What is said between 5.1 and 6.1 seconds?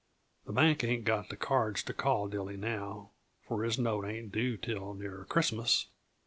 Christmas.